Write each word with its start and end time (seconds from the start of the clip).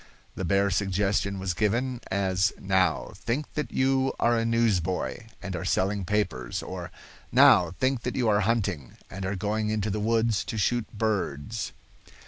The 0.33 0.43
bare 0.45 0.71
suggestion 0.71 1.37
was 1.37 1.53
given, 1.53 2.01
as, 2.09 2.51
"Now, 2.59 3.11
think 3.17 3.53
that 3.53 3.71
you 3.71 4.13
are 4.19 4.35
a 4.35 4.43
newsboy, 4.45 5.27
and 5.43 5.55
are 5.55 5.63
selling 5.63 6.05
papers," 6.05 6.63
or, 6.63 6.89
"Now 7.31 7.75
think 7.79 8.01
that 8.01 8.15
you 8.15 8.27
are 8.27 8.39
hunting 8.39 8.93
and 9.11 9.27
are 9.27 9.35
going 9.35 9.69
into 9.69 9.91
the 9.91 9.99
woods 9.99 10.43
to 10.45 10.57
shoot 10.57 10.87
birds." 10.91 11.71